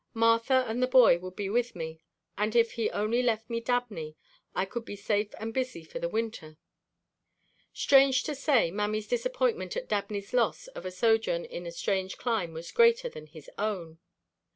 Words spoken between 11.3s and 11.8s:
in a